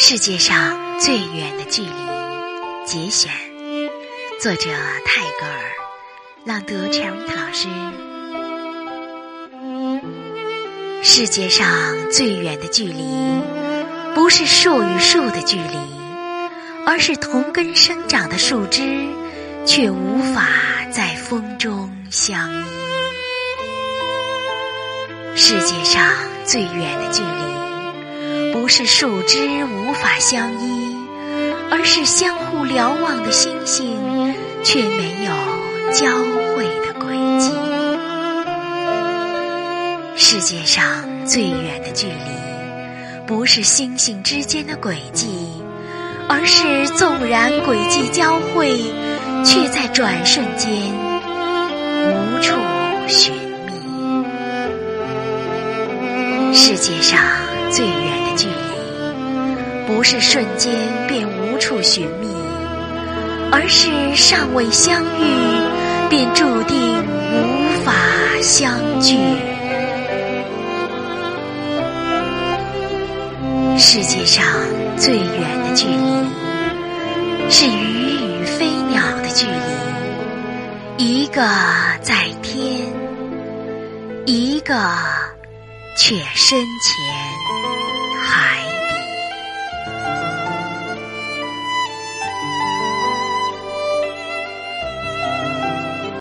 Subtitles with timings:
[0.00, 1.90] 世界上最远的距离，
[2.86, 3.32] 节选，
[4.40, 4.70] 作者
[5.04, 5.72] 泰戈尔，
[6.44, 7.66] 朗读 c h e r 老师。
[11.02, 11.68] 世界上
[12.12, 13.02] 最远的距离，
[14.14, 15.76] 不是树与树的距离，
[16.86, 18.82] 而是同根生长的树枝，
[19.66, 20.46] 却无法
[20.92, 22.64] 在风中相依。
[25.34, 27.67] 世界上最远的距离。
[28.68, 30.94] 不是树枝无法相依，
[31.70, 33.96] 而是相互瞭望的星星
[34.62, 35.32] 却没有
[35.90, 36.18] 交
[36.54, 37.50] 汇的轨迹。
[40.18, 40.84] 世界上
[41.24, 42.12] 最远的距离，
[43.26, 45.50] 不是星星之间的轨迹，
[46.28, 48.78] 而是纵然轨迹交汇，
[49.46, 50.70] 却在转瞬间
[52.04, 52.52] 无处
[53.08, 53.32] 寻
[53.64, 53.72] 觅。
[56.54, 57.18] 世界上
[57.70, 58.07] 最远。
[58.38, 60.72] 距离不是瞬间
[61.08, 62.28] 便无处寻觅，
[63.50, 67.92] 而是尚未相遇便注定无法
[68.40, 69.16] 相聚。
[73.76, 74.44] 世界上
[74.96, 75.24] 最远
[75.64, 79.46] 的距离是鱼与飞鸟的距
[80.96, 81.42] 离，一个
[82.00, 82.86] 在天，
[84.26, 84.74] 一个
[85.96, 87.87] 却身前。